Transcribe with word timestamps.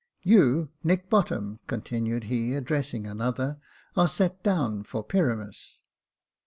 "You, 0.23 0.69
Nick 0.83 1.11
Bottom," 1.11 1.59
continued 1.67 2.23
he, 2.23 2.55
addressing 2.55 3.05
another," 3.05 3.59
are 3.95 4.07
set 4.07 4.41
down 4.41 4.81
for 4.81 5.03
Pyramus." 5.03 5.79